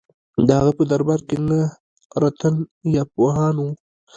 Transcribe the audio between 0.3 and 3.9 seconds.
د هغه په دربار کې نهه رتن یا پوهان وو.